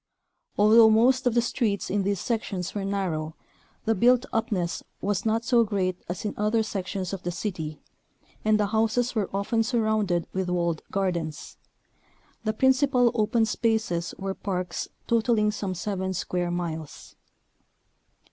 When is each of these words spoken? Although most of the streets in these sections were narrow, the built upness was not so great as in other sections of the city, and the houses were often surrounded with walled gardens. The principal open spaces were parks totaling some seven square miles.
Although 0.57 0.89
most 0.89 1.27
of 1.27 1.35
the 1.35 1.43
streets 1.43 1.91
in 1.91 2.01
these 2.01 2.19
sections 2.19 2.73
were 2.73 2.83
narrow, 2.83 3.35
the 3.85 3.93
built 3.93 4.25
upness 4.33 4.81
was 4.99 5.27
not 5.27 5.45
so 5.45 5.63
great 5.63 5.95
as 6.09 6.25
in 6.25 6.33
other 6.37 6.63
sections 6.63 7.13
of 7.13 7.21
the 7.21 7.29
city, 7.29 7.79
and 8.43 8.59
the 8.59 8.65
houses 8.73 9.13
were 9.13 9.29
often 9.31 9.61
surrounded 9.61 10.25
with 10.33 10.49
walled 10.49 10.81
gardens. 10.89 11.57
The 12.43 12.53
principal 12.53 13.11
open 13.13 13.45
spaces 13.45 14.15
were 14.17 14.33
parks 14.33 14.87
totaling 15.05 15.51
some 15.51 15.75
seven 15.75 16.15
square 16.15 16.49
miles. 16.49 17.15